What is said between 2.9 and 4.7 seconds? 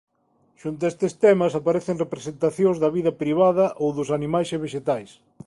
vida privada ou dos animais e